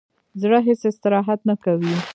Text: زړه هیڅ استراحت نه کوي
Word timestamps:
زړه 0.41 0.59
هیڅ 0.67 0.81
استراحت 0.89 1.39
نه 1.49 1.55
کوي 1.63 1.93